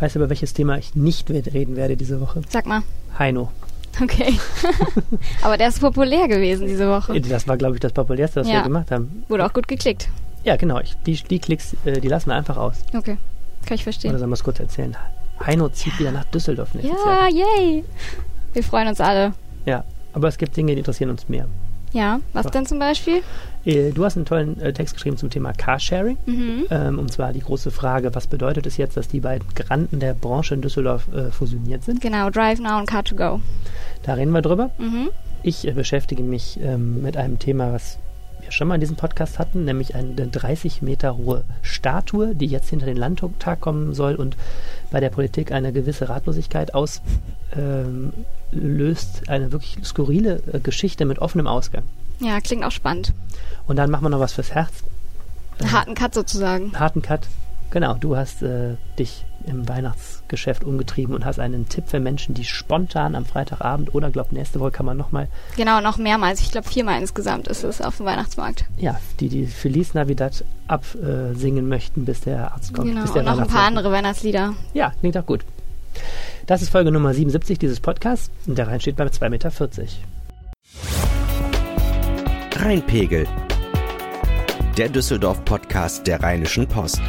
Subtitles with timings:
[0.00, 2.40] Weißt du, über welches Thema ich nicht reden werde diese Woche?
[2.48, 2.82] Sag mal.
[3.18, 3.50] Heino.
[4.02, 4.38] Okay.
[5.42, 7.20] Aber der ist populär gewesen diese Woche.
[7.20, 8.54] Das war, glaube ich, das populärste, was Ja.
[8.54, 9.24] wir gemacht haben.
[9.28, 10.08] Wurde auch gut geklickt.
[10.44, 10.78] Ja, genau.
[10.80, 12.76] Ich, die, die Klicks, äh, die lassen wir einfach aus.
[12.96, 13.18] Okay.
[13.66, 14.18] Kann ich Oder verstehen.
[14.18, 14.96] sollen wir es kurz erzählen?
[15.44, 17.46] Heino zieht wieder nach Düsseldorf nächstes Ja, Jahr.
[17.58, 17.84] yay.
[18.54, 19.34] Wir freuen uns alle.
[19.66, 21.46] Ja, aber es gibt Dinge, die interessieren uns mehr.
[21.92, 22.50] Ja, was Ja.
[22.50, 23.22] denn zum Beispiel?
[23.64, 26.16] Äh, Du hast einen tollen äh, Text geschrieben zum Thema Carsharing.
[26.26, 26.64] Mhm.
[26.70, 30.14] Ähm, und zwar die große Frage, was bedeutet es jetzt, dass die beiden Granden der
[30.14, 32.00] Branche in Düsseldorf äh, fusioniert sind?
[32.00, 33.40] Genau, Drive Now und Car2Go.
[34.04, 34.70] Da reden wir drüber.
[34.78, 35.08] Mhm.
[35.42, 37.98] Ich äh, beschäftige mich ähm, mit einem Thema, was
[38.50, 42.86] schon mal in diesem Podcast hatten, nämlich eine 30 Meter hohe Statue, die jetzt hinter
[42.86, 44.36] den Landtag kommen soll und
[44.90, 47.02] bei der Politik eine gewisse Ratlosigkeit auslöst,
[47.56, 48.12] ähm,
[49.28, 51.84] eine wirklich skurrile äh, Geschichte mit offenem Ausgang.
[52.20, 53.12] Ja, klingt auch spannend.
[53.66, 54.72] Und dann machen wir noch was fürs Herz.
[55.58, 56.78] Einen harten Cut sozusagen.
[56.78, 57.26] harten Cut.
[57.70, 62.44] Genau, du hast äh, dich im Weihnachtsgeschäft umgetrieben und hast einen Tipp für Menschen, die
[62.44, 66.40] spontan am Freitagabend oder glaub nächste Woche kann man nochmal, Genau, noch mehrmals.
[66.40, 68.64] Ich glaube, viermal insgesamt ist es auf dem Weihnachtsmarkt.
[68.76, 72.88] ja, die die Feliz Navidad absingen singen möchten, bis der Arzt kommt.
[72.88, 74.54] Genau, bis der und noch ein paar andere Weihnachtslieder.
[74.74, 75.44] Ja, klingt auch gut.
[76.46, 79.52] Das ist Folge Nummer 77 dieses Podcasts und der Rhein steht bei 2,40 Meter.
[82.56, 83.26] Rheinpegel.
[84.76, 87.00] Der Düsseldorf-Podcast der Rheinischen Post.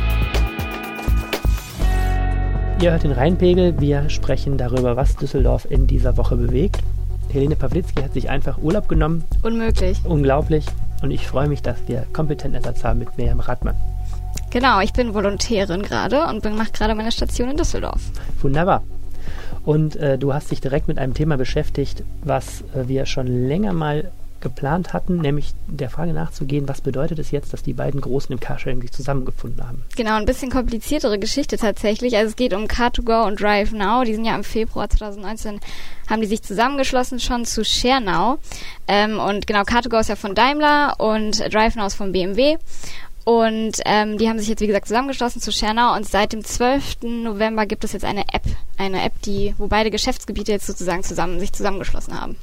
[2.82, 6.80] Ihr hört den Rheinpegel, wir sprechen darüber, was Düsseldorf in dieser Woche bewegt.
[7.32, 10.00] Helene Pawlitzki hat sich einfach Urlaub genommen, Unmöglich.
[10.04, 10.66] unglaublich.
[11.04, 13.76] Und ich freue mich, dass wir kompetenten Ersatz haben mit Miriam Radmann.
[14.50, 18.02] Genau, ich bin Volontärin gerade und mache gerade meine Station in Düsseldorf.
[18.42, 18.82] Wunderbar.
[19.64, 23.74] Und äh, du hast dich direkt mit einem Thema beschäftigt, was äh, wir schon länger
[23.74, 28.32] mal geplant hatten, nämlich der Frage nachzugehen, was bedeutet es jetzt, dass die beiden Großen
[28.34, 29.84] im Carsharing sich zusammengefunden haben?
[29.96, 32.18] Genau, ein bisschen kompliziertere Geschichte tatsächlich.
[32.18, 34.04] Also es geht um Car2Go und Drive Now.
[34.04, 35.60] Die sind ja im Februar 2019,
[36.10, 37.92] haben die sich zusammengeschlossen schon zu Share.
[38.88, 42.58] Ähm, und genau, Car2Go ist ja von Daimler und Drive Now ist von BMW.
[43.24, 47.04] Und ähm, die haben sich jetzt, wie gesagt, zusammengeschlossen zu ShareNow und seit dem 12.
[47.04, 48.44] November gibt es jetzt eine App.
[48.78, 52.36] Eine App, die, wo beide Geschäftsgebiete jetzt sozusagen zusammen, sich zusammengeschlossen haben.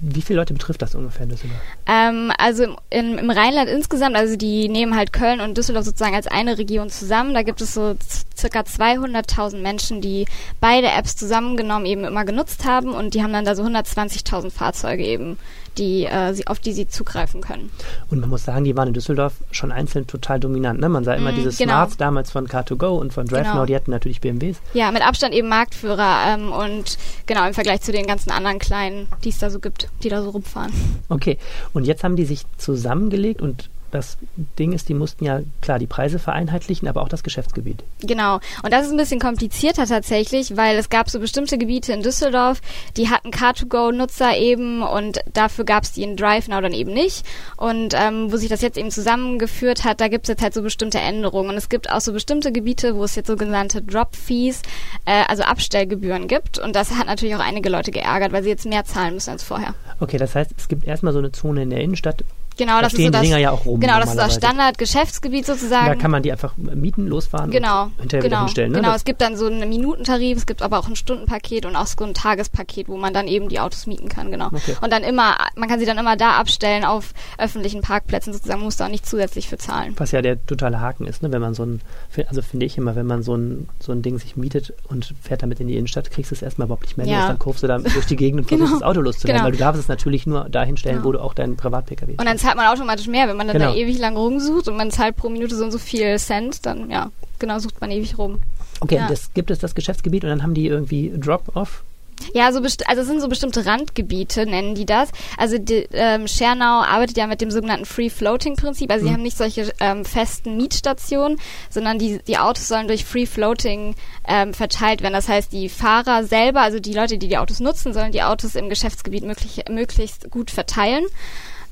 [0.00, 1.60] Wie viele Leute betrifft das ungefähr in Düsseldorf?
[1.86, 6.14] Ähm, also im, im, im Rheinland insgesamt, also die nehmen halt Köln und Düsseldorf sozusagen
[6.14, 7.34] als eine Region zusammen.
[7.34, 7.96] Da gibt es so
[8.36, 10.26] circa 200.000 Menschen, die
[10.60, 15.04] beide Apps zusammengenommen eben immer genutzt haben und die haben dann da so 120.000 Fahrzeuge
[15.04, 15.38] eben,
[15.78, 17.70] die, äh, sie, auf die sie zugreifen können.
[18.10, 20.80] Und man muss sagen, die waren in Düsseldorf schon einzeln total dominant.
[20.80, 20.88] Ne?
[20.88, 21.72] Man sah immer Mm, diese genau.
[21.74, 23.66] Smarts damals von Car2Go und von DriveNow, Genau.
[23.66, 24.56] die hatten natürlich BMWs.
[24.74, 29.08] Ja, mit Abstand eben Marktführer ähm, und genau im Vergleich zu den ganzen anderen kleinen,
[29.24, 30.72] die es da so gibt, die da so rumfahren.
[31.08, 31.38] Okay,
[31.72, 34.18] und jetzt haben die sich zusammengelegt und das
[34.58, 37.84] Ding ist, die mussten ja klar die Preise vereinheitlichen, aber auch das Geschäftsgebiet.
[38.00, 38.40] Genau.
[38.62, 42.60] Und das ist ein bisschen komplizierter tatsächlich, weil es gab so bestimmte Gebiete in Düsseldorf,
[42.96, 47.24] die hatten Car2Go-Nutzer eben und dafür gab es die in DriveNow dann eben nicht.
[47.56, 50.62] Und ähm, wo sich das jetzt eben zusammengeführt hat, da gibt es jetzt halt so
[50.62, 51.50] bestimmte Änderungen.
[51.50, 54.62] Und es gibt auch so bestimmte Gebiete, wo es jetzt sogenannte Drop-Fees,
[55.04, 56.58] äh, also Abstellgebühren gibt.
[56.58, 59.44] Und das hat natürlich auch einige Leute geärgert, weil sie jetzt mehr zahlen müssen als
[59.44, 59.74] vorher.
[60.00, 62.24] Okay, das heißt, es gibt erstmal so eine Zone in der Innenstadt,
[62.56, 64.16] Genau, Da das ist stehen so die das, Dinger ja auch rum Genau, das ist
[64.18, 64.34] das.
[64.34, 65.86] Standardgeschäftsgebiet sozusagen.
[65.86, 68.72] da kann man die einfach mieten, losfahren Genau, und hinterher wieder genau, hinstellen.
[68.72, 68.78] Ne?
[68.78, 68.88] genau.
[68.92, 71.86] Das- Es gibt dann so einen Minutentarif, es gibt aber auch ein Stundenpaket und auch
[71.86, 74.46] so ein Tagespaket, wo man dann eben die Autos mieten kann, genau.
[74.46, 74.74] Okay.
[74.80, 78.76] Und dann immer, man kann sie dann immer da abstellen auf öffentlichen Parkplätzen sozusagen, muss
[78.76, 79.94] da auch nicht zusätzlich für zahlen.
[79.98, 81.30] Was ja der totale Haken ist, ne?
[81.32, 81.80] wenn man so ein,
[82.28, 85.42] also finde ich immer, wenn man so ein, so ein Ding sich mietet und fährt
[85.42, 87.18] damit in die Innenstadt, kriegst du es erstmal überhaupt nicht mehr Ja.
[87.18, 87.28] los.
[87.28, 88.60] Dann kurfst du da durch die Gegend und Genau.
[88.64, 89.44] versuchst das Auto loszuwerden, Genau.
[89.46, 91.08] weil du darfst es natürlich nur dahin stellen, Genau.
[91.08, 92.14] wo du auch deinen Privat-Pkw
[92.44, 93.72] zahlt man automatisch mehr, wenn man dann Genau.
[93.72, 96.90] da ewig lang rumsucht und man zahlt pro Minute so und so viel Cent, dann
[96.90, 98.40] ja, genau, sucht man ewig rum.
[98.80, 99.02] Okay, ja.
[99.02, 101.84] und das gibt es das Geschäftsgebiet und dann haben die irgendwie Drop-Off.
[102.32, 105.10] Ja, so also es sind so bestimmte Randgebiete, nennen die das.
[105.36, 108.90] Also die, ähm, Schernau arbeitet ja mit dem sogenannten Free-Floating-Prinzip.
[108.90, 111.38] Also sie haben nicht solche ähm, festen Mietstationen,
[111.70, 113.94] sondern die, die Autos sollen durch Free-Floating
[114.28, 115.14] ähm, verteilt werden.
[115.14, 118.54] Das heißt, die Fahrer selber, also die Leute, die die Autos nutzen, sollen die Autos
[118.54, 121.04] im Geschäftsgebiet möglich, möglichst gut verteilen.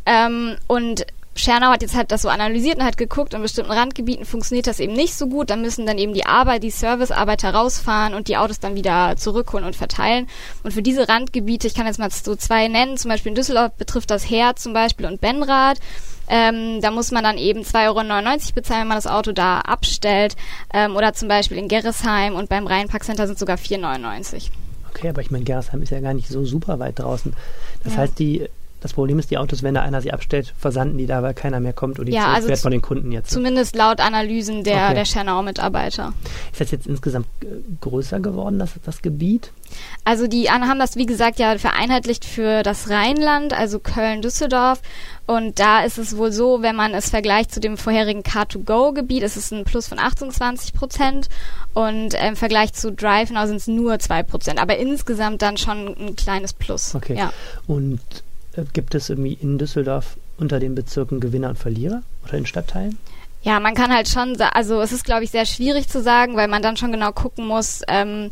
[0.07, 4.27] Ähm, und Schernau hat jetzt halt das so analysiert und hat geguckt, in bestimmten Randgebieten
[4.27, 5.49] funktioniert das eben nicht so gut.
[5.49, 9.65] Da müssen dann eben die Arbeit, die Servicearbeiter rausfahren und die Autos dann wieder zurückholen
[9.65, 10.29] und verteilen.
[10.63, 13.73] Und für diese Randgebiete, ich kann jetzt mal so zwei nennen, zum Beispiel in Düsseldorf
[13.73, 15.79] betrifft das Her zum Beispiel und Benrath.
[16.29, 20.37] Ähm, da muss man dann eben 2,99 Euro bezahlen, wenn man das Auto da abstellt.
[20.75, 24.51] Ähm, oder zum Beispiel in Gerresheim und beim Rheinparkcenter sind sogar 4,99
[24.91, 27.33] Okay, aber ich meine, Gerresheim ist ja gar nicht so super weit draußen.
[27.83, 28.01] Das Ja.
[28.01, 28.49] heißt, die
[28.83, 31.61] das Problem ist, die Autos, wenn da einer sie abstellt, versanden die da, weil keiner
[31.61, 33.31] mehr kommt und die Ja, also von den Kunden jetzt.
[33.31, 34.95] Zumindest laut Analysen der, Okay.
[34.95, 36.13] der Schernau-Mitarbeiter.
[36.51, 37.47] Ist das jetzt insgesamt äh,
[37.81, 39.53] größer geworden, das, das Gebiet?
[40.05, 44.83] Also die haben das, wie gesagt, ja vereinheitlicht für das Rheinland, also Köln, Düsseldorf.
[45.27, 49.37] Und da ist es wohl so, wenn man es vergleicht zu dem vorherigen Car2Go-Gebiet, ist
[49.37, 51.29] es ein Plus von 28 Prozent.
[51.73, 54.61] Und im Vergleich zu DriveNow sind es nur 2 Prozent.
[54.61, 56.95] Aber insgesamt dann schon ein kleines Plus.
[56.97, 57.17] Okay.
[57.17, 57.33] Ja.
[57.69, 58.01] Und
[58.73, 62.99] gibt es irgendwie in Düsseldorf unter den Bezirken Gewinner und Verlierer oder in Stadtteilen?
[63.43, 66.49] Ja, man kann halt schon, also es ist, glaube ich, sehr schwierig zu sagen, weil
[66.49, 68.31] man dann schon genau gucken muss, ähm,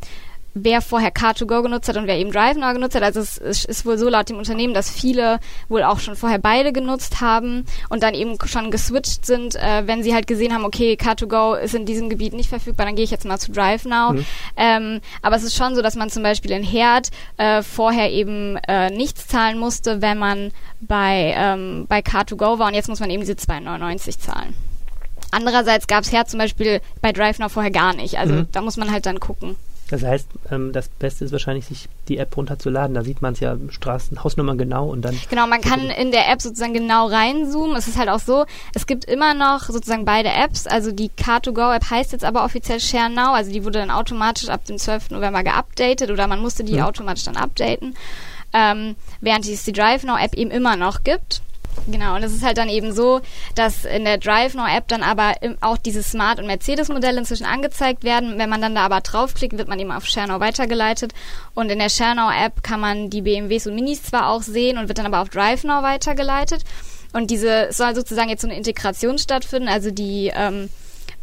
[0.54, 3.02] wer vorher Car2Go genutzt hat und wer eben DriveNow genutzt hat.
[3.04, 5.38] Also es, es ist wohl so laut dem Unternehmen, dass viele
[5.68, 10.02] wohl auch schon vorher beide genutzt haben und dann eben schon geswitcht sind, äh, wenn
[10.02, 13.10] sie halt gesehen haben, okay, Car2Go ist in diesem Gebiet nicht verfügbar, dann gehe ich
[13.12, 14.12] jetzt mal zu DriveNow.
[14.14, 14.26] Mhm.
[14.56, 18.56] Ähm, aber es ist schon so, dass man zum Beispiel in Herd äh, vorher eben
[18.68, 20.50] äh, nichts zahlen musste, wenn man
[20.80, 24.54] bei, ähm, bei Car2Go war und jetzt muss man eben diese 2,99 zahlen.
[25.30, 28.18] Andererseits gab es Herd zum Beispiel bei DriveNow vorher gar nicht.
[28.18, 28.48] Also Mhm.
[28.50, 29.54] da muss man halt dann gucken.
[29.90, 32.94] Das heißt, ähm, das Beste ist wahrscheinlich, sich die App runterzuladen.
[32.94, 35.18] Da sieht man es ja Straßen, Hausnummern genau und dann.
[35.28, 37.76] Genau, man kann in der App sozusagen genau reinzoomen.
[37.76, 40.66] Es ist halt auch so, es gibt immer noch sozusagen beide Apps.
[40.68, 43.32] Also die Car2Go-App heißt jetzt aber offiziell Share Now.
[43.34, 45.10] Also die wurde dann automatisch ab dem 12.
[45.10, 46.82] November geupdatet oder man musste die Mhm.
[46.82, 47.96] automatisch dann updaten.
[48.52, 51.42] Ähm, während es die Drive Now App eben immer noch gibt.
[51.86, 53.20] Genau, und es ist halt dann eben so,
[53.54, 58.04] dass in der Drive Now App dann aber auch diese Smart- und Mercedes-Modelle inzwischen angezeigt
[58.04, 58.38] werden.
[58.38, 61.12] Wenn man dann da aber draufklickt, wird man eben auf Schernau weitergeleitet.
[61.54, 64.88] Und in der Schernau App kann man die BMWs und Minis zwar auch sehen und
[64.88, 66.64] wird dann aber auf Drive Now weitergeleitet.
[67.12, 69.68] Und diese es soll sozusagen jetzt so eine Integration stattfinden.
[69.68, 70.68] Also die ähm,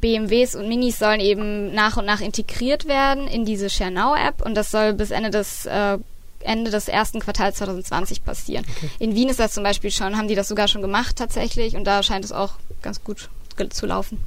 [0.01, 4.55] BMWs und Minis sollen eben nach und nach integriert werden in diese Schernau App und
[4.55, 5.97] das soll bis Ende des äh,
[6.41, 8.65] Ende des ersten Quartals 2020 passieren.
[8.99, 11.83] In Wien ist das zum Beispiel schon, haben die das sogar schon gemacht tatsächlich und
[11.85, 13.29] da scheint es auch ganz gut
[13.71, 14.19] zu laufen.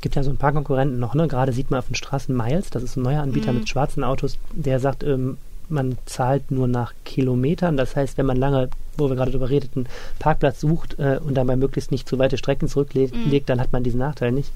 [0.00, 1.28] gibt ja so ein paar Konkurrenten noch, ne?
[1.28, 3.58] Gerade sieht man auf den Straßen Miles, das ist ein neuer Anbieter Mhm.
[3.58, 5.36] mit schwarzen Autos, der sagt, ähm,
[5.68, 7.76] man zahlt nur nach Kilometern.
[7.76, 9.86] Das heißt, wenn man lange, wo wir gerade drüber redeten,
[10.18, 13.42] Parkplatz sucht äh, und dabei möglichst nicht zu weite Strecken zurücklegt, Mhm.
[13.46, 14.50] dann hat man diesen Nachteil nicht.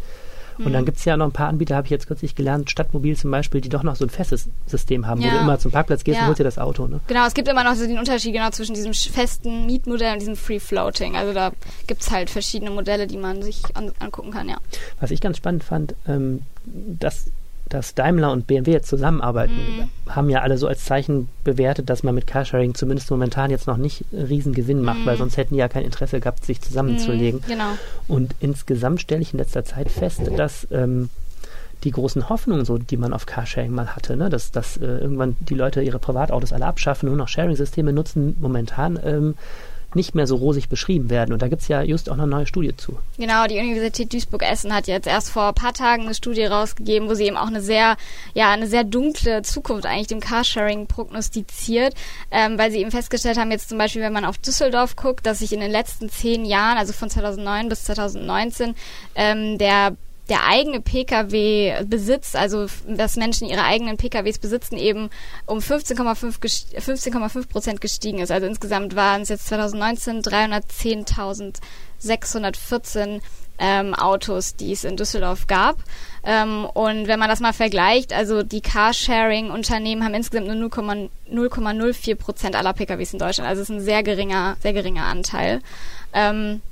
[0.58, 3.16] Und dann gibt es ja noch ein paar Anbieter, habe ich jetzt kürzlich gelernt, Stadtmobil
[3.16, 5.32] zum Beispiel, die doch noch so ein festes System haben, wo Ja.
[5.32, 6.22] du immer zum Parkplatz gehst Ja.
[6.22, 6.86] und holst dir das Auto.
[6.86, 7.00] Ne?
[7.08, 10.36] Genau, es gibt immer noch so den Unterschied genau zwischen diesem festen Mietmodell und diesem
[10.36, 11.16] Free Floating.
[11.16, 11.52] Also da
[11.86, 14.58] gibt's halt verschiedene Modelle, die man sich an, angucken kann, ja.
[15.00, 17.26] Was ich ganz spannend fand, ähm, dass,
[17.68, 20.12] dass Daimler und BMW jetzt zusammenarbeiten, Mhm.
[20.14, 23.78] haben ja alle so als Zeichen bewertet, dass man mit Carsharing zumindest momentan jetzt noch
[23.78, 25.06] nicht riesen Gewinn macht, Mhm.
[25.06, 27.40] weil sonst hätten die ja kein Interesse gehabt, sich zusammenzulegen.
[27.40, 27.68] Mhm, genau.
[28.06, 31.08] Und insgesamt stelle ich in letzter Zeit fest, dass ähm,
[31.82, 35.36] die großen Hoffnungen, so, die man auf Carsharing mal hatte, ne, dass, dass äh, irgendwann
[35.40, 39.34] die Leute ihre Privatautos alle abschaffen, nur noch Sharing-Systeme nutzen, momentan ähm,
[39.94, 41.32] nicht mehr so rosig beschrieben werden.
[41.32, 42.98] Und da gibt es ja just auch eine neue Studie zu.
[43.18, 47.14] Genau, die Universität Duisburg-Essen hat jetzt erst vor ein paar Tagen eine Studie rausgegeben, wo
[47.14, 47.96] sie eben auch eine sehr,
[48.34, 51.94] ja, eine sehr dunkle Zukunft eigentlich dem Carsharing prognostiziert,
[52.30, 55.40] ähm, weil sie eben festgestellt haben, jetzt zum Beispiel, wenn man auf Düsseldorf guckt, dass
[55.40, 58.74] sich in den letzten zehn Jahren, also von 2009 bis 2019,
[59.14, 59.96] ähm, der
[60.28, 65.10] der eigene Pkw-Besitz, also dass Menschen ihre eigenen PKWs besitzen, eben
[65.46, 68.30] um 15,5 gest- 15,5 Prozent gestiegen ist.
[68.30, 73.20] Also insgesamt waren es jetzt 2019 310.614
[73.58, 75.76] ähm, Autos, die es in Düsseldorf gab.
[76.24, 82.16] Ähm, und wenn man das mal vergleicht, also die Carsharing-Unternehmen haben insgesamt nur 0,0 0,04
[82.16, 83.48] Prozent aller PKWs in Deutschland.
[83.48, 85.60] Also es ist ein sehr geringer, sehr geringer Anteil.
[86.12, 86.62] Ähm,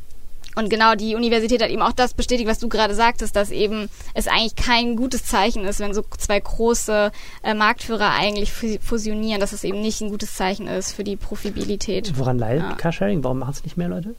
[0.54, 3.88] und genau, die Universität hat eben auch das bestätigt, was du gerade sagtest, dass eben
[4.14, 7.11] es eigentlich kein gutes Zeichen ist, wenn so zwei große
[7.42, 11.16] äh, Marktführer eigentlich fu- fusionieren, dass es eben nicht ein gutes Zeichen ist für die
[11.16, 12.12] Profibilität.
[12.18, 12.75] Woran leidet Ja.
[12.75, 13.25] Carsharing?
[13.25, 14.14] Warum machen es nicht mehr Leute?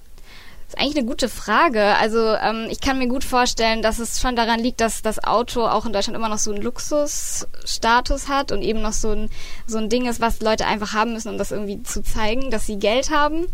[0.66, 1.84] Das ist eigentlich eine gute Frage.
[1.98, 5.68] Also ähm, ich kann mir gut vorstellen, dass es schon daran liegt, dass das Auto
[5.68, 9.30] auch in Deutschland immer noch so einen Luxusstatus hat und eben noch so ein,
[9.68, 12.66] so ein Ding ist, was Leute einfach haben müssen, um das irgendwie zu zeigen, dass
[12.66, 13.46] sie Geld haben.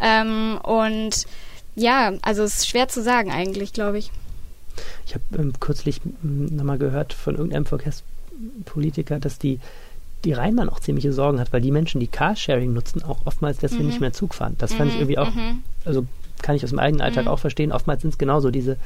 [0.00, 1.26] Ähm, und
[1.76, 4.10] ja, also es ist schwer zu sagen eigentlich, glaube ich.
[5.06, 9.60] Ich habe ähm, kürzlich nochmal gehört von irgendeinem Verkehrspolitiker, dass die,
[10.24, 13.84] die Rheinbahn auch ziemliche Sorgen hat, weil die Menschen, die Carsharing nutzen, auch oftmals deswegen
[13.84, 13.88] Mhm.
[13.90, 14.56] nicht mehr Zug fahren.
[14.58, 15.62] Das fand ich Mhm, irgendwie auch, mhm.
[15.84, 16.06] also
[16.42, 17.30] kann ich aus dem eigenen Alltag Mhm.
[17.30, 17.72] auch verstehen.
[17.72, 18.76] Oftmals sind es genauso diese,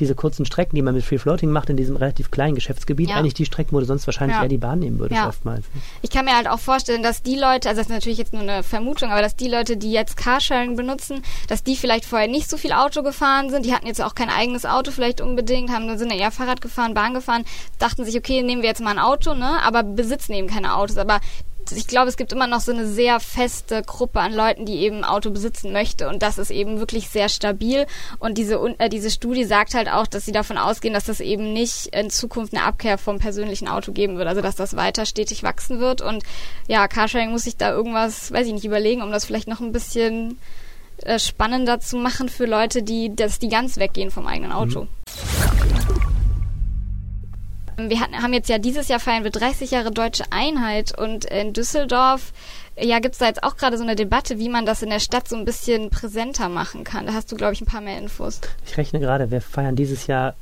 [0.00, 3.10] diese kurzen Strecken, die man mit Free Floating macht in diesem relativ kleinen Geschäftsgebiet.
[3.10, 3.16] Ja.
[3.16, 4.42] Eigentlich die Strecken, wo du sonst wahrscheinlich Ja.
[4.42, 5.66] eher die Bahn nehmen würdest, oftmals.
[6.02, 8.42] Ich kann mir halt auch vorstellen, dass die Leute, also das ist natürlich jetzt nur
[8.42, 12.48] eine Vermutung, aber dass die Leute, die jetzt Carsharing benutzen, dass die vielleicht vorher nicht
[12.48, 15.96] so viel Auto gefahren sind, die hatten jetzt auch kein eigenes Auto vielleicht unbedingt, haben
[15.98, 17.44] sind eher Fahrrad gefahren, Bahn gefahren,
[17.78, 20.96] dachten sich, okay, nehmen wir jetzt mal ein Auto, ne, aber besitzen eben keine Autos,
[20.96, 21.20] aber
[21.72, 24.98] ich glaube, es gibt immer noch so eine sehr feste Gruppe an Leuten, die eben
[24.98, 27.86] ein Auto besitzen möchte und das ist eben wirklich sehr stabil
[28.18, 31.52] und diese, äh, diese Studie sagt halt auch, dass sie davon ausgehen, dass das eben
[31.52, 35.42] nicht in Zukunft eine Abkehr vom persönlichen Auto geben wird, also dass das weiter stetig
[35.42, 36.22] wachsen wird und
[36.66, 39.72] ja, Carsharing muss sich da irgendwas, weiß ich nicht, überlegen, um das vielleicht noch ein
[39.72, 40.38] bisschen
[41.02, 44.82] äh, spannender zu machen für Leute, die, dass die ganz weggehen vom eigenen Auto.
[44.82, 46.17] Mhm.
[47.78, 51.52] Wir hatten, haben jetzt ja dieses Jahr feiern wir 30 Jahre deutsche Einheit und in
[51.52, 52.32] Düsseldorf
[52.80, 55.00] ja, gibt es da jetzt auch gerade so eine Debatte, wie man das in der
[55.00, 57.06] Stadt so ein bisschen präsenter machen kann.
[57.06, 58.40] Da hast du, glaube ich, ein paar mehr Infos.
[58.66, 60.34] Ich rechne gerade, wir feiern dieses Jahr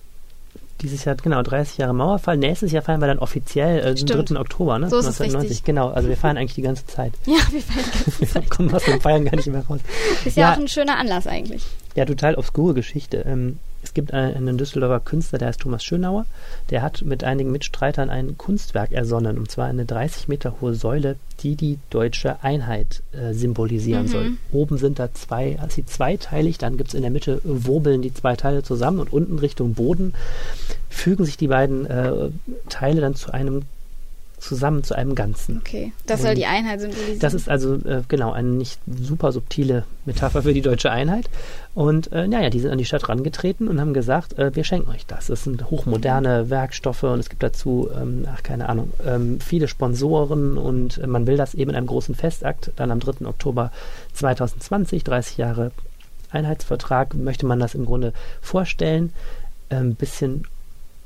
[0.83, 2.37] dieses Jahr, genau, 30 Jahre Mauerfall.
[2.37, 4.39] Nächstes Jahr feiern wir dann offiziell äh, den 3.
[4.39, 4.91] Oktober, ne?
[4.91, 5.59] So ist 1990.
[5.59, 7.13] Es genau, also wir feiern eigentlich die ganze Zeit.
[7.27, 8.43] Ja, wir feiern die ganze Zeit.
[8.43, 9.81] wir kommen aus dem Feiern gar nicht mehr raus.
[10.25, 11.65] Ist ja, ja, auch ein schöner Anlass eigentlich.
[11.95, 13.25] Ja, total obskure Geschichte.
[13.27, 16.27] Ähm, es gibt einen Düsseldorfer Künstler, der heißt Thomas Schönauer.
[16.71, 21.15] Der hat mit einigen Mitstreitern ein Kunstwerk ersonnen, und zwar eine 30 Meter hohe Säule,
[21.41, 24.09] die die deutsche Einheit äh, symbolisieren mhm.
[24.09, 24.31] soll.
[24.51, 28.13] Oben sind da zwei, also sie zweiteilig, dann gibt es in der Mitte Wobeln die
[28.13, 30.15] zwei Teile zusammen und unten Richtung Boden
[30.89, 32.31] fügen sich die beiden äh,
[32.69, 33.63] Teile dann zu einem
[34.47, 35.59] zusammen zu einem Ganzen.
[35.59, 37.19] Okay, das soll die Einheit symbolisieren.
[37.19, 41.29] Das ist also äh, genau eine nicht super subtile Metapher für die deutsche Einheit.
[41.75, 44.91] Und äh, naja, die sind an die Stadt rangetreten und haben gesagt, äh, wir schenken
[44.91, 45.29] euch das.
[45.29, 50.57] Es sind hochmoderne Werkstoffe und es gibt dazu, ähm, ach keine Ahnung, ähm, viele Sponsoren
[50.57, 53.27] und äh, man will das eben in einem großen Festakt dann am 3.
[53.27, 53.73] Oktober
[54.15, 55.73] 2020, 30 Jahre
[56.31, 59.13] Einheitsvertrag, möchte man das im Grunde vorstellen.
[59.69, 60.47] Ein ähm, bisschen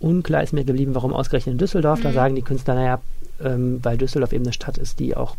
[0.01, 2.01] unklar ist mir geblieben, warum ausgerechnet in Düsseldorf.
[2.01, 2.05] Mhm.
[2.05, 3.01] Da sagen die Künstler, naja,
[3.43, 5.37] ähm, weil Düsseldorf eben eine Stadt ist, die auch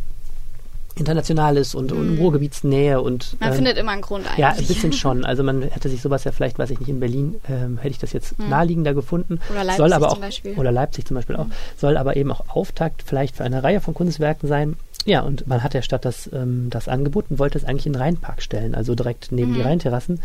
[0.96, 2.18] international ist und, und mhm.
[2.20, 4.40] Ruhrgebietsnähe und man ähm, findet immer einen Grund eigentlich.
[4.40, 5.24] Ja, ein bisschen schon.
[5.26, 8.00] Also man hätte sich sowas ja vielleicht, weiß ich nicht, in Berlin ähm, hätte ich
[8.00, 8.50] das jetzt mhm.
[8.50, 9.40] naheliegender gefunden.
[9.50, 10.54] Oder Leipzig soll aber auch, zum Beispiel.
[10.56, 11.46] Oder Leipzig zum Beispiel auch.
[11.46, 11.52] Mhm.
[11.78, 14.76] Soll aber eben auch Auftakt vielleicht für eine Reihe von Kunstwerken sein.
[15.06, 18.02] Ja, und man hat der Stadt das, ähm, das angeboten, wollte es eigentlich in den
[18.02, 19.66] Rheinpark stellen, also direkt neben die mhm.
[19.66, 20.20] Rheinterrassen.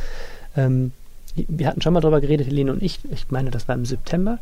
[0.57, 0.93] Ähm,
[1.35, 3.01] wir hatten schon mal drüber geredet, Helene und ich.
[3.11, 4.39] Ich meine, das war im September.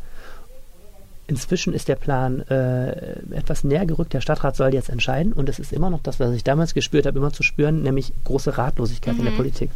[1.27, 4.13] Inzwischen ist der Plan äh, etwas näher gerückt.
[4.13, 7.07] Der Stadtrat soll jetzt entscheiden und es ist immer noch das, was ich damals gespürt
[7.07, 9.19] habe, immer zu spüren, nämlich große Ratlosigkeit mhm.
[9.19, 9.37] in der mhm.
[9.37, 9.71] Politik.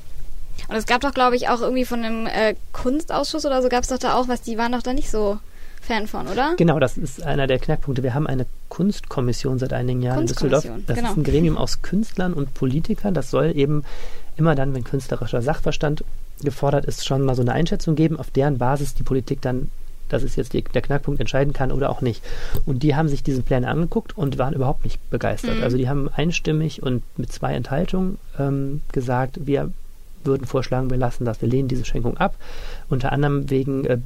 [0.67, 3.83] Und es gab doch, glaube ich, auch irgendwie von einem äh, Kunstausschuss oder so gab
[3.83, 5.39] es doch da auch was, die waren doch da nicht so
[5.81, 6.53] Fan von, oder?
[6.57, 8.03] Genau, das ist einer der Knackpunkte.
[8.03, 10.67] Wir haben eine Kunstkommission seit einigen Jahren in Düsseldorf.
[10.85, 11.11] Das genau.
[11.11, 13.13] ist ein Gremium aus Künstlern und Politikern.
[13.13, 13.83] Das soll eben
[14.35, 16.03] immer dann, wenn künstlerischer Sachverstand
[16.43, 19.71] gefordert ist, schon mal so eine Einschätzung geben, auf deren Basis die Politik dann
[20.09, 22.23] das ist jetzt die, der Knackpunkt, entscheiden kann oder auch nicht.
[22.65, 25.57] Und die haben sich diesen Plan angeguckt und waren überhaupt nicht begeistert.
[25.57, 25.63] Mhm.
[25.63, 29.71] Also die haben einstimmig und mit zwei Enthaltungen ähm, gesagt, wir
[30.23, 32.35] würden vorschlagen, wir lassen das, wir lehnen diese Schenkung ab.
[32.89, 33.97] Unter anderem wegen, äh,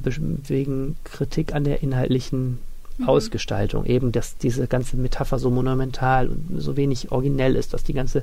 [0.46, 2.58] wegen Kritik an der inhaltlichen
[2.98, 3.08] mhm.
[3.08, 3.84] Ausgestaltung.
[3.86, 8.22] Eben, dass diese ganze Metapher so monumental und so wenig originell ist, dass die ganze,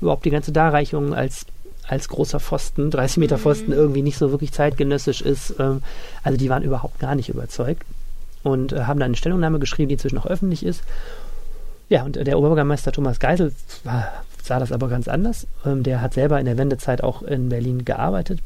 [0.00, 1.46] überhaupt die ganze Darreichung als
[1.86, 3.76] als großer Pfosten, 30 Meter Pfosten, mhm.
[3.76, 5.54] irgendwie nicht so wirklich zeitgenössisch ist.
[5.58, 5.82] Ähm,
[6.22, 7.82] also die waren überhaupt gar nicht überzeugt
[8.42, 10.82] und äh, haben dann eine Stellungnahme geschrieben, die inzwischen auch öffentlich ist.
[11.88, 13.52] Ja, und der Oberbürgermeister Thomas Geisel
[14.42, 15.46] sah das aber ganz anders.
[15.64, 18.40] Ähm, der hat selber in der Wendezeit auch in Berlin gearbeitet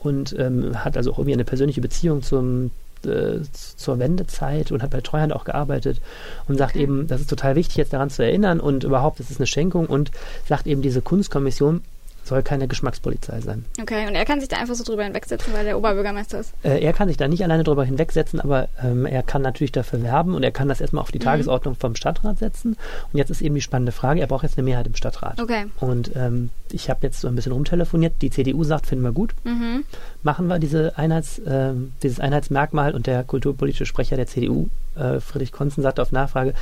[0.00, 2.70] und ähm, hat also auch irgendwie eine persönliche Beziehung zum,
[3.04, 6.00] äh, zur Wendezeit und hat bei Treuhand auch gearbeitet
[6.46, 9.38] und sagt eben, das ist total wichtig, jetzt daran zu erinnern und überhaupt, das ist
[9.38, 10.10] eine Schenkung und
[10.46, 11.82] sagt eben, diese Kunstkommission
[12.28, 13.64] soll keine Geschmackspolizei sein.
[13.80, 16.52] Okay, und er kann sich da einfach so drüber hinwegsetzen, weil der Oberbürgermeister ist?
[16.62, 20.02] Äh, er kann sich da nicht alleine drüber hinwegsetzen, aber ähm, er kann natürlich dafür
[20.02, 21.24] werben und er kann das erstmal auf die mhm.
[21.24, 22.76] Tagesordnung vom Stadtrat setzen.
[23.12, 25.40] Und jetzt ist eben die spannende Frage, er braucht jetzt eine Mehrheit im Stadtrat.
[25.40, 25.66] Okay.
[25.80, 29.34] Und ähm, ich habe jetzt so ein bisschen rumtelefoniert, die CDU sagt, finden wir gut,
[29.44, 29.84] mhm.
[30.22, 35.52] machen wir diese Einheits, äh, dieses Einheitsmerkmal und der kulturpolitische Sprecher der CDU, äh, Friedrich
[35.52, 36.54] Konzen, sagte auf Nachfrage,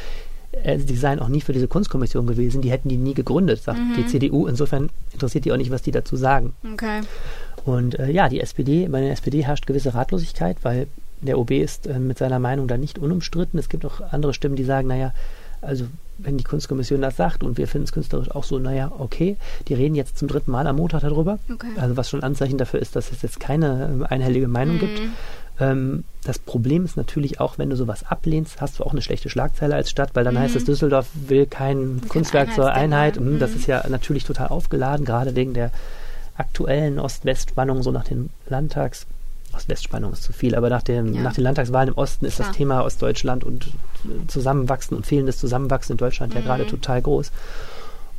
[0.63, 3.79] äh, die seien auch nie für diese Kunstkommission gewesen, die hätten die nie gegründet, sagt
[3.79, 3.95] mhm.
[3.97, 4.47] die CDU.
[4.47, 6.55] Insofern interessiert die auch nicht, was die dazu sagen.
[6.73, 7.01] Okay.
[7.65, 10.87] Und äh, ja, die SPD, bei der SPD herrscht gewisse Ratlosigkeit, weil
[11.21, 13.59] der OB ist äh, mit seiner Meinung da nicht unumstritten.
[13.59, 15.13] Es gibt auch andere Stimmen, die sagen, naja,
[15.63, 15.87] also
[16.19, 19.37] wenn die Kunstkommission das sagt und wir finden es künstlerisch auch so, naja, okay,
[19.69, 21.39] die reden jetzt zum dritten Mal am Montag darüber.
[21.53, 21.69] Okay.
[21.77, 24.81] Also was schon Anzeichen dafür ist, dass es jetzt keine äh, einhellige Meinung mhm.
[24.81, 25.01] gibt.
[25.59, 29.31] Ähm, das Problem ist natürlich auch, wenn du sowas ablehnst, hast du auch eine schlechte
[29.31, 30.41] Schlagzeile als Stadt, weil dann mhm.
[30.41, 33.19] heißt es, Düsseldorf will kein das Kunstwerk zur Einheit.
[33.21, 33.39] Mhm.
[33.39, 35.71] Das ist ja natürlich total aufgeladen, gerade wegen der
[36.37, 39.07] aktuellen Ost-West-Spannung, so nach den Landtags-
[39.55, 41.23] Ost-West-Spannung ist zu viel, aber nach, dem, ja.
[41.23, 42.49] nach den Landtagswahlen im Osten ist Klar.
[42.49, 43.71] das Thema Ostdeutschland und
[44.29, 46.41] Zusammenwachsen und fehlendes Zusammenwachsen in Deutschland mhm.
[46.41, 47.33] ja gerade total groß.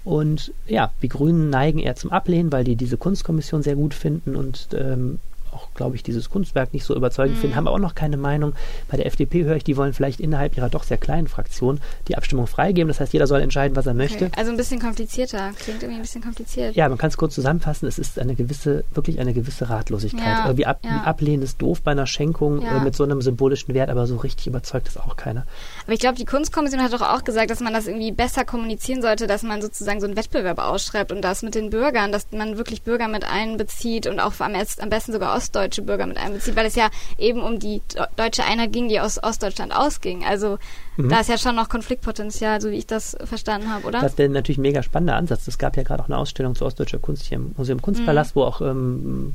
[0.03, 4.35] Und ja, die Grünen neigen eher zum Ablehnen, weil die diese Kunstkommission sehr gut finden
[4.35, 5.19] und ähm,
[5.57, 7.41] auch, glaube ich, dieses Kunstwerk nicht so überzeugend mhm.
[7.41, 8.53] finden, haben auch noch keine Meinung.
[8.89, 12.15] Bei der FDP höre ich, die wollen vielleicht innerhalb ihrer doch sehr kleinen Fraktion die
[12.15, 12.87] Abstimmung freigeben.
[12.87, 14.25] Das heißt, jeder soll entscheiden, was er möchte.
[14.25, 14.35] Okay.
[14.37, 15.51] Also ein bisschen komplizierter.
[15.59, 16.75] Klingt irgendwie ein bisschen kompliziert.
[16.75, 17.87] Ja, man kann es kurz zusammenfassen.
[17.87, 20.25] Es ist eine gewisse, wirklich eine gewisse Ratlosigkeit.
[20.25, 21.01] Ja, Irgendwie ab, ja.
[21.03, 22.77] ablehnen ist doof bei einer Schenkung ja.
[22.77, 25.45] äh, mit so einem symbolischen Wert, aber so richtig überzeugt ist auch keiner.
[25.83, 29.01] Aber ich glaube, die Kunstkommission hat doch auch gesagt, dass man das irgendwie besser kommunizieren
[29.01, 32.57] sollte, dass man sozusagen so einen Wettbewerb ausschreibt und das mit den Bürgern, dass man
[32.57, 36.65] wirklich Bürger mit einbezieht und auch am, am besten sogar ostdeutsche Bürger mit einbezieht, weil
[36.65, 37.81] es ja eben um die
[38.15, 40.25] deutsche Einheit ging, die aus Ostdeutschland ausging.
[40.25, 40.57] Also
[40.97, 41.09] mhm.
[41.09, 44.01] da ist ja schon noch Konfliktpotenzial, so wie ich das verstanden habe, oder?
[44.01, 45.47] Das wäre natürlich ein mega spannender Ansatz.
[45.47, 48.39] Es gab ja gerade auch eine Ausstellung zu ostdeutscher Kunst hier im Museum Kunstpalast, mhm.
[48.39, 49.33] wo auch ähm,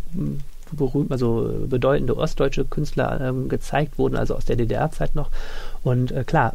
[0.72, 5.30] berühmt, also bedeutende ostdeutsche Künstler ähm, gezeigt wurden, also aus der DDR-Zeit noch.
[5.82, 6.54] Und äh, klar,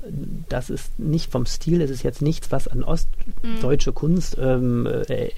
[0.49, 3.95] das ist nicht vom Stil, es ist jetzt nichts, was an ostdeutsche mhm.
[3.95, 5.29] Kunst ähm, äh,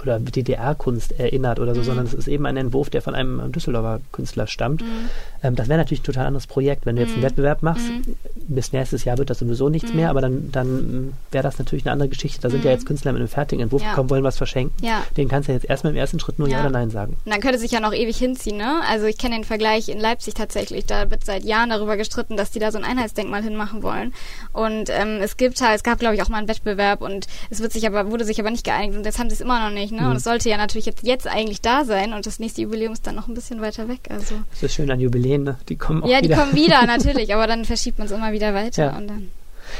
[0.00, 1.84] oder DDR-Kunst erinnert oder so, mhm.
[1.84, 4.82] sondern es ist eben ein Entwurf, der von einem Düsseldorfer Künstler stammt.
[4.82, 5.10] Mhm.
[5.42, 7.26] Ähm, das wäre natürlich ein total anderes Projekt, wenn du jetzt einen mhm.
[7.26, 7.88] Wettbewerb machst.
[7.88, 8.16] Mhm.
[8.34, 9.96] Bis nächstes Jahr wird das sowieso nichts mhm.
[9.96, 12.40] mehr, aber dann, dann wäre das natürlich eine andere Geschichte.
[12.40, 13.90] Da sind ja jetzt Künstler mit einem fertigen Entwurf ja.
[13.90, 14.74] gekommen, wollen was verschenken.
[14.84, 15.04] Ja.
[15.16, 16.58] Den kannst du ja jetzt erstmal im ersten Schritt nur ja.
[16.58, 17.16] ja, oder Nein sagen.
[17.24, 18.80] Und dann könnte sich ja noch ewig hinziehen, ne?
[18.88, 20.86] Also ich kenne den Vergleich in Leipzig tatsächlich.
[20.86, 24.12] Da wird seit Jahren darüber gestritten, dass die da so ein Einheitsdenkmal hinmachen wollen.
[24.52, 27.60] Und ähm, es gibt halt, es gab glaube ich auch mal einen Wettbewerb und es
[27.60, 29.74] wird sich aber, wurde sich aber nicht geeinigt und jetzt haben sie es immer noch
[29.74, 30.08] nicht, ne?
[30.08, 33.06] Und es sollte ja natürlich jetzt, jetzt eigentlich da sein und das nächste Jubiläum ist
[33.06, 34.00] dann noch ein bisschen weiter weg.
[34.10, 34.36] Also.
[34.50, 35.58] Das ist schön an Jubiläen, ne?
[35.68, 36.36] Die kommen auch Ja, die wieder.
[36.36, 38.96] kommen wieder, natürlich, aber dann verschiebt man es immer wieder weiter ja.
[38.96, 39.30] und dann.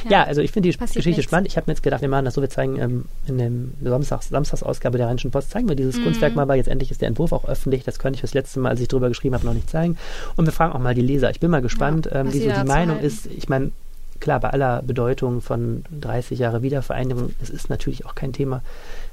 [0.04, 1.24] Ja, ja also ich finde die Geschichte nichts.
[1.24, 1.48] spannend.
[1.48, 4.28] Ich habe mir jetzt gedacht, wir machen das so, wir zeigen ähm, in dem Samstags,
[4.28, 6.04] Samstagsausgabe der Rheinischen Post, zeigen wir dieses mhm.
[6.04, 7.84] Kunstwerk mal, weil jetzt endlich ist der Entwurf auch öffentlich.
[7.84, 9.96] Das könnte ich das letzte Mal, als ich drüber geschrieben habe, noch nicht zeigen.
[10.36, 11.30] Und wir fragen auch mal die Leser.
[11.30, 13.06] Ich bin mal gespannt, ja, ähm, wie so die Meinung halten.
[13.06, 13.26] ist.
[13.26, 13.72] Ich meine,
[14.22, 18.62] klar, bei aller Bedeutung von 30 Jahre Wiedervereinigung, es ist natürlich auch kein Thema,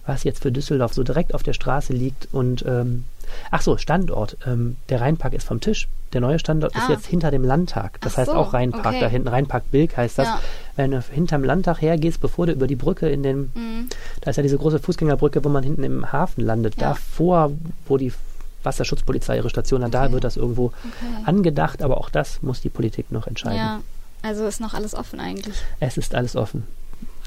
[0.05, 2.29] was jetzt für Düsseldorf so direkt auf der Straße liegt.
[2.31, 3.05] Und ähm,
[3.49, 4.37] ach so, Standort.
[4.45, 5.89] Ähm, der Rheinpark ist vom Tisch.
[6.13, 6.79] Der neue Standort ah.
[6.79, 7.99] ist jetzt hinter dem Landtag.
[8.01, 8.99] Das ach heißt so, auch Rheinpark okay.
[8.99, 9.27] da hinten.
[9.27, 10.27] Rheinpark Bilk heißt das.
[10.27, 10.39] Ja.
[10.75, 13.89] Wenn du hinterm Landtag hergehst, bevor du über die Brücke in den, mhm.
[14.21, 16.75] da ist ja diese große Fußgängerbrücke, wo man hinten im Hafen landet.
[16.79, 16.89] Ja.
[16.89, 17.51] Davor,
[17.87, 18.13] wo die
[18.61, 20.07] Wasserschutzpolizei ihre Station hat, okay.
[20.07, 21.23] da wird das irgendwo okay.
[21.25, 23.57] angedacht, aber auch das muss die Politik noch entscheiden.
[23.57, 23.81] Ja,
[24.21, 25.55] also ist noch alles offen eigentlich.
[25.79, 26.63] Es ist alles offen.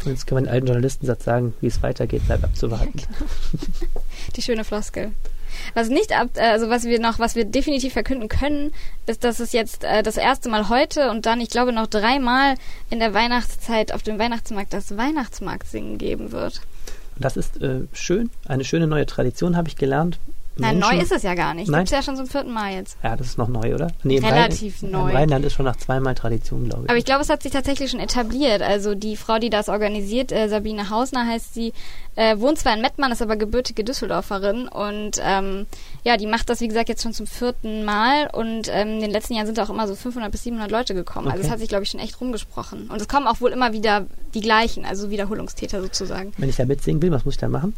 [0.04, 2.98] Jetzt kann man den alten Journalistensatz sagen, wie es weitergeht, bleibt abzuwarten.
[2.98, 3.70] Ja, genau.
[4.36, 5.12] Die schöne Floskel.
[5.74, 8.72] Was nicht ab, also was wir noch, was wir definitiv verkünden können,
[9.06, 12.54] ist, dass es jetzt äh, das erste Mal heute und dann, ich glaube, noch dreimal
[12.90, 16.62] in der Weihnachtszeit auf dem Weihnachtsmarkt das Weihnachtsmarktsingen geben wird.
[17.16, 20.18] Das ist äh, schön, eine schöne neue Tradition habe ich gelernt.
[20.56, 21.72] Nein, neu ist es ja gar nicht.
[21.72, 22.98] Gibt es ja schon zum vierten Mal jetzt.
[23.02, 23.88] Ja, das ist noch neu, oder?
[24.02, 25.10] Nee, Relativ Rhein, neu.
[25.10, 26.90] Im Rheinland ist schon nach zweimal Tradition, glaube ich.
[26.90, 28.60] Aber ich glaube, es hat sich tatsächlich schon etabliert.
[28.62, 31.72] Also die Frau, die das organisiert, äh, Sabine Hausner heißt sie,
[32.16, 35.66] äh, wohnt zwar in Mettmann, ist aber gebürtige Düsseldorferin und ähm,
[36.04, 39.10] ja, die macht das, wie gesagt, jetzt schon zum vierten Mal und ähm, in den
[39.10, 41.28] letzten Jahren sind auch immer so 500 bis 700 Leute gekommen.
[41.28, 41.36] Okay.
[41.36, 42.90] Also es hat sich, glaube ich, schon echt rumgesprochen.
[42.90, 46.32] Und es kommen auch wohl immer wieder die gleichen, also Wiederholungstäter sozusagen.
[46.36, 47.74] Wenn ich da mitsingen will, was muss ich dann machen?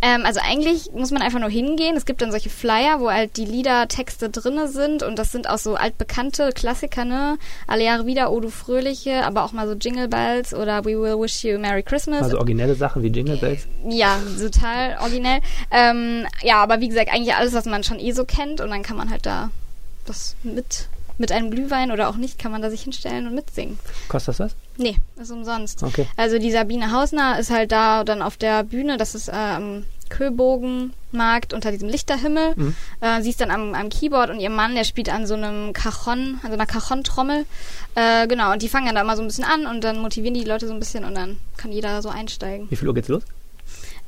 [0.00, 1.96] Ähm, also eigentlich muss man einfach nur hingehen.
[1.96, 5.58] Es gibt dann solche Flyer, wo halt die Liedertexte drinne sind und das sind auch
[5.58, 7.38] so altbekannte Klassiker, ne?
[7.66, 11.18] Alle Jahre wieder, O du Fröhliche, aber auch mal so Jingle Bells oder We Will
[11.20, 12.22] Wish You Merry Christmas.
[12.22, 13.66] Also originelle Sachen wie Jingle Bells?
[13.88, 15.40] Ja, total originell.
[15.70, 18.82] Ähm, ja, aber wie gesagt, eigentlich alles, was man schon eh so kennt und dann
[18.82, 19.50] kann man halt da
[20.06, 23.78] das mit mit einem Glühwein oder auch nicht kann man da sich hinstellen und mitsingen.
[24.08, 24.56] Kostet das was?
[24.76, 25.82] Nee, ist umsonst.
[25.82, 26.06] Okay.
[26.16, 29.84] Also die Sabine Hausner ist halt da dann auf der Bühne, das ist äh, am
[30.08, 32.54] Köbogenmarkt unter diesem Lichterhimmel.
[32.56, 32.74] Mhm.
[33.00, 35.72] Äh, sie ist dann am, am, Keyboard und ihr Mann, der spielt an so einem
[35.72, 37.44] Cajon, an so einer Cajon-Trommel.
[37.94, 40.34] Äh, genau, und die fangen dann da immer so ein bisschen an und dann motivieren
[40.34, 42.68] die Leute so ein bisschen und dann kann jeder so einsteigen.
[42.70, 43.22] Wie viel Uhr geht's los?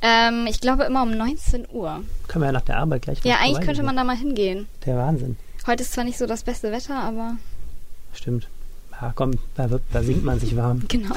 [0.01, 2.03] Ähm, ich glaube immer um 19 Uhr.
[2.27, 4.67] Können wir ja nach der Arbeit gleich Ja, eigentlich könnte man da mal hingehen.
[4.85, 5.37] Der Wahnsinn.
[5.67, 7.37] Heute ist zwar nicht so das beste Wetter, aber.
[8.13, 8.47] Stimmt.
[8.99, 10.83] Ja, komm, da, wird, da singt man sich warm.
[10.87, 11.15] Genau.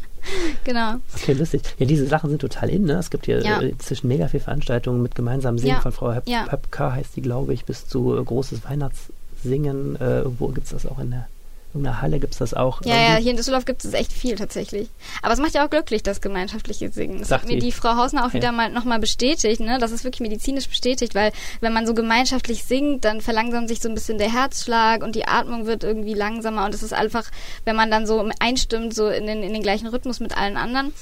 [0.64, 0.96] genau.
[1.14, 1.62] Okay, lustig.
[1.78, 2.94] Ja, diese Sachen sind total in, ne?
[2.94, 3.58] Es gibt hier ja.
[3.58, 5.80] inzwischen mega viele Veranstaltungen mit gemeinsamen Singen ja.
[5.80, 6.50] von Frau Höp ja.
[6.50, 9.96] Höpker, heißt die, glaube ich, bis zu äh, großes Weihnachtssingen.
[9.96, 11.28] Äh, irgendwo gibt es das auch in der
[11.74, 12.82] irgendeiner Halle gibt es das auch.
[12.84, 14.88] Ja, ja, hier in Düsseldorf gibt es echt viel tatsächlich.
[15.22, 17.20] Aber es macht ja auch glücklich, das gemeinschaftliche Singen.
[17.20, 18.34] Das Sagt hat mir die Frau Hausner auch ja.
[18.34, 19.78] wieder mal nochmal bestätigt, ne?
[19.78, 23.88] Das ist wirklich medizinisch bestätigt, weil wenn man so gemeinschaftlich singt, dann verlangsamt sich so
[23.88, 27.30] ein bisschen der Herzschlag und die Atmung wird irgendwie langsamer und es ist einfach,
[27.64, 30.92] wenn man dann so einstimmt, so in den, in den gleichen Rhythmus mit allen anderen,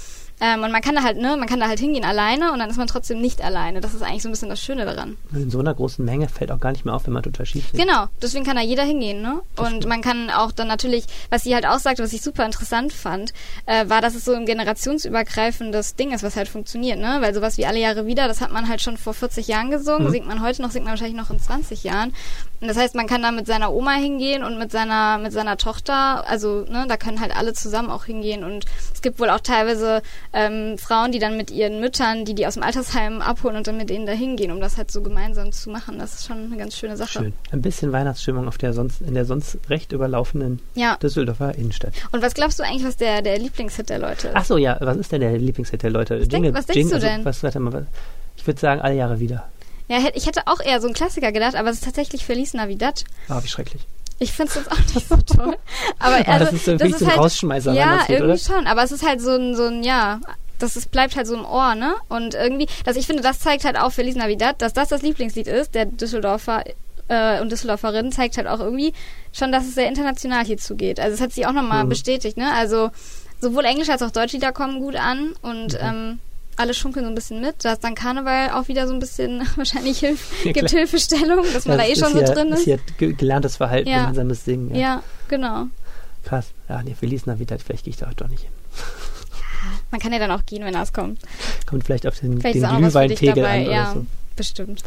[0.41, 2.71] Ähm, und man kann da halt, ne, man kann da halt hingehen alleine und dann
[2.71, 3.81] ist man trotzdem nicht alleine.
[3.81, 5.17] Das ist eigentlich so ein bisschen das Schöne daran.
[5.33, 7.73] In so einer großen Menge fällt auch gar nicht mehr auf, wenn man total schief
[7.73, 7.85] liegt.
[7.85, 9.41] Genau, deswegen kann da jeder hingehen, ne?
[9.57, 12.93] und man kann auch dann natürlich, was sie halt auch sagte, was ich super interessant
[12.93, 13.33] fand,
[13.67, 17.19] äh, war, dass es so ein generationsübergreifendes Ding ist, was halt funktioniert, ne?
[17.21, 20.07] Weil sowas wie alle Jahre wieder, das hat man halt schon vor 40 Jahren gesungen,
[20.07, 20.11] mhm.
[20.11, 22.15] singt man heute noch, singt man wahrscheinlich noch in 20 Jahren.
[22.61, 25.57] Und das heißt, man kann da mit seiner Oma hingehen und mit seiner, mit seiner
[25.57, 29.41] Tochter, also, ne, da können halt alle zusammen auch hingehen und es gibt wohl auch
[29.41, 30.03] teilweise
[30.35, 33.79] ähm, Frauen, die dann mit ihren Müttern, die die aus dem Altersheim abholen und dann
[33.79, 35.99] mit denen da hingehen, um das halt so gemeinsam zu machen.
[35.99, 37.11] Das ist schon eine ganz schöne Sache.
[37.11, 37.33] Schön.
[37.51, 40.97] Ein bisschen Weihnachtsstimmung auf der sonst, in der sonst recht überlaufenden ja.
[40.97, 41.95] Düsseldorfer Innenstadt.
[42.13, 44.37] Und was glaubst du eigentlich, was der, der Lieblingshit der Leute ist?
[44.37, 46.21] Ach so, ja, was ist denn der Lieblingshit der Leute?
[46.21, 47.13] Was, Jingle, denk, was denkst Jingle, du denn?
[47.13, 47.87] Also, was, warte mal,
[48.37, 49.49] ich würde sagen, alle Jahre wieder.
[49.91, 53.03] Ja, ich hätte auch eher so einen Klassiker gedacht, aber es ist tatsächlich Feliz Navidad.
[53.29, 53.83] Ah, wie schrecklich.
[54.21, 55.57] Ich finde es jetzt auch nicht so toll.
[55.99, 57.73] Aber also, das ist so, das ist so ein halt, Rausschmeißer.
[57.73, 58.39] Ja, irgendwie oder?
[58.39, 58.67] schon.
[58.67, 60.21] Aber es ist halt so ein, so ein, ja,
[60.59, 61.95] das ist, bleibt halt so im Ohr, ne?
[62.09, 65.49] Und irgendwie, dass ich finde, das zeigt halt auch Feliz Navidad, dass das das Lieblingslied
[65.49, 66.65] ist, der Düsseldorfer
[67.09, 68.93] äh, und Düsseldorferin, zeigt halt auch irgendwie
[69.33, 71.01] schon, dass es sehr international hier zugeht.
[71.01, 71.89] Also es hat sich auch nochmal mhm.
[71.89, 72.53] bestätigt, ne?
[72.53, 72.91] Also
[73.41, 75.79] sowohl Englisch als auch Deutsch Lieder kommen gut an und mhm.
[75.81, 76.19] ähm,
[76.61, 77.65] alle schunkeln so ein bisschen mit.
[77.65, 81.67] Da ist dann Karneval auch wieder so ein bisschen wahrscheinlich Hilf ja, gibt Hilfestellung, dass
[81.67, 82.67] man das da eh schon so drin ist.
[82.67, 84.01] ist hier gelerntes Verhalten, ja.
[84.01, 84.75] gemeinsames Singen.
[84.75, 84.81] Ja.
[84.81, 85.67] ja, genau.
[86.25, 86.53] Krass.
[86.69, 88.53] Ja, nee, Feliz Navidad, vielleicht gehe ich da auch doch nicht hin.
[89.91, 91.21] Man kann ja dann auch gehen, wenn das kommt.
[91.67, 94.07] Kommt vielleicht auf den, vielleicht den Glühweinpegel an oder ja, so.
[94.37, 94.83] Bestimmt.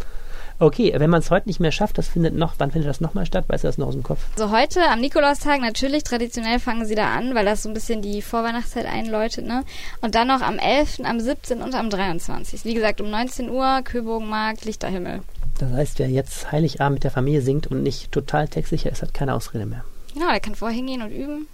[0.59, 3.25] Okay, wenn man es heute nicht mehr schafft, das findet noch, wann findet das nochmal
[3.25, 3.45] statt?
[3.47, 4.19] Weißt du das noch aus dem Kopf?
[4.35, 8.01] So heute am Nikolaustag natürlich, traditionell fangen sie da an, weil das so ein bisschen
[8.01, 9.63] die Vorweihnachtszeit einläutet, ne?
[10.01, 11.61] Und dann noch am 11., am 17.
[11.61, 12.65] und am 23.
[12.65, 15.21] Wie gesagt, um 19 Uhr, Köbogenmarkt, Lichterhimmel.
[15.59, 19.13] Das heißt, wer jetzt Heiligabend mit der Familie singt und nicht total textsicher ist, hat
[19.13, 19.83] keine Ausrede mehr.
[20.13, 21.47] Genau, der kann vorher hingehen und üben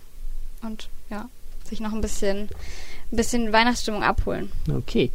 [0.61, 1.25] und ja,
[1.63, 2.49] sich noch ein bisschen,
[3.11, 4.51] ein bisschen Weihnachtsstimmung abholen.
[4.69, 5.11] Okay.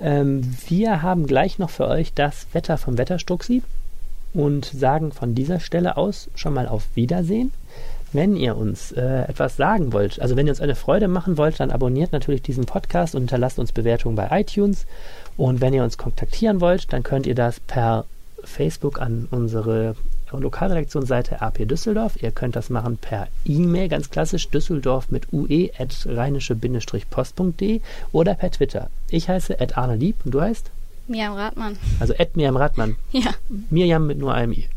[0.00, 3.62] Ähm, wir haben gleich noch für euch das Wetter vom Wetterstruxi
[4.32, 7.52] und sagen von dieser Stelle aus schon mal auf Wiedersehen.
[8.12, 11.60] Wenn ihr uns äh, etwas sagen wollt, also wenn ihr uns eine Freude machen wollt,
[11.60, 14.86] dann abonniert natürlich diesen Podcast und hinterlasst uns Bewertungen bei iTunes.
[15.36, 18.04] Und wenn ihr uns kontaktieren wollt, dann könnt ihr das per
[18.42, 19.94] Facebook an unsere
[20.38, 22.22] Lokalredaktionsseite RP Düsseldorf.
[22.22, 27.80] Ihr könnt das machen per E-Mail, ganz klassisch, düsseldorf mit ue at rheinische-post.de
[28.12, 28.90] oder per Twitter.
[29.08, 30.70] Ich heiße at Arne Lieb und du heißt?
[31.08, 31.76] Mirjam Radmann.
[31.98, 32.96] Also at Mirjam Radmann.
[33.12, 33.32] Ja.
[33.70, 34.68] Mirjam mit nur einem I.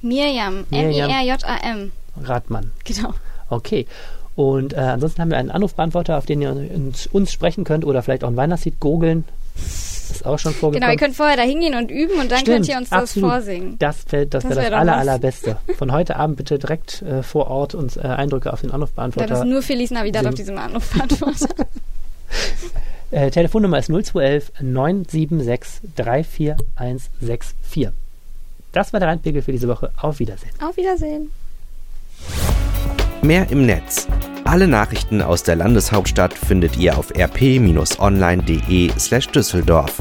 [0.00, 1.90] Mirjam, M-I-R-J-A-M.
[2.22, 2.70] Radmann.
[2.84, 3.14] Genau.
[3.50, 3.86] Okay.
[4.34, 8.02] Und äh, ansonsten haben wir einen Anrufbeantworter, auf den ihr uns, uns sprechen könnt oder
[8.02, 9.24] vielleicht auch ein Weihnachtslied googeln
[9.56, 10.80] ist auch schon vorgekommen.
[10.80, 13.30] Genau, ihr könnt vorher da hingehen und üben und dann Stimmt, könnt ihr uns absolut.
[13.30, 13.78] das vorsingen.
[13.78, 15.58] Das, wär, das, das wäre das aller, allerbeste.
[15.76, 19.28] Von heute Abend bitte direkt äh, vor Ort uns äh, Eindrücke auf den Anrufbeantworter.
[19.28, 20.32] Das ist nur Feliz Navidad singen.
[20.32, 21.48] auf diesem Anrufbeantworter.
[23.10, 27.88] äh, Telefonnummer ist 0211 976 34164.
[28.72, 29.90] Das war der Randpegel für diese Woche.
[29.98, 30.52] Auf Wiedersehen.
[30.62, 31.30] Auf Wiedersehen.
[33.22, 34.08] Mehr im Netz
[34.52, 39.98] alle Nachrichten aus der Landeshauptstadt findet ihr auf rp-online.de/düsseldorf.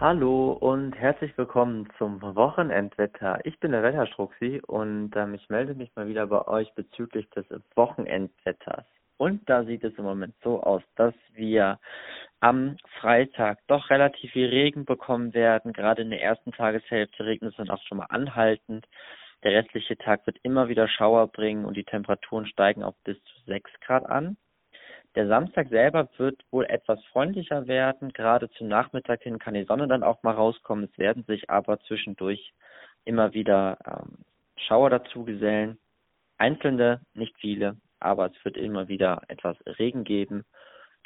[0.00, 3.38] Hallo und herzlich willkommen zum Wochenendwetter.
[3.44, 7.46] Ich bin der Wetterstruxi und ähm, ich melde mich mal wieder bei euch bezüglich des
[7.76, 8.84] Wochenendwetters.
[9.16, 11.78] Und da sieht es im Moment so aus, dass wir
[12.40, 15.72] am Freitag doch relativ viel Regen bekommen werden.
[15.72, 18.84] Gerade in der ersten Tageshälfte regnet es dann auch schon mal anhaltend.
[19.42, 23.40] Der restliche Tag wird immer wieder Schauer bringen und die Temperaturen steigen auf bis zu
[23.46, 24.36] 6 Grad an.
[25.14, 28.12] Der Samstag selber wird wohl etwas freundlicher werden.
[28.12, 30.84] Gerade zum Nachmittag hin kann die Sonne dann auch mal rauskommen.
[30.84, 32.52] Es werden sich aber zwischendurch
[33.06, 34.18] immer wieder ähm,
[34.58, 35.78] Schauer dazu gesellen.
[36.36, 40.44] Einzelne, nicht viele, aber es wird immer wieder etwas Regen geben.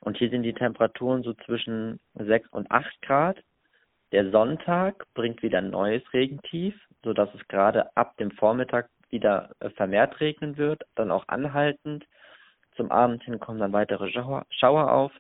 [0.00, 3.38] Und hier sind die Temperaturen so zwischen 6 und 8 Grad.
[4.12, 9.50] Der Sonntag bringt wieder ein neues Regentief, so dass es gerade ab dem Vormittag wieder
[9.60, 12.04] äh, vermehrt regnen wird, dann auch anhaltend.
[12.76, 15.12] Zum Abend hin kommen dann weitere Schauer, Schauer auf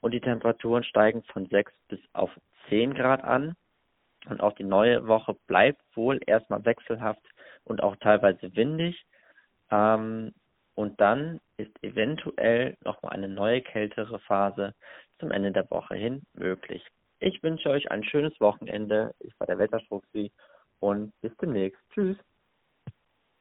[0.00, 2.30] und die Temperaturen steigen von 6 bis auf
[2.68, 3.56] 10 Grad an.
[4.28, 7.22] Und auch die neue Woche bleibt wohl erstmal wechselhaft
[7.64, 9.04] und auch teilweise windig.
[9.70, 10.34] Ähm,
[10.74, 14.74] und dann ist eventuell nochmal eine neue kältere Phase
[15.18, 16.84] zum Ende der Woche hin möglich.
[17.20, 19.14] Ich wünsche euch ein schönes Wochenende.
[19.20, 20.32] Ich war der Wetterstruxi
[20.80, 21.80] und bis demnächst.
[21.92, 22.16] Tschüss.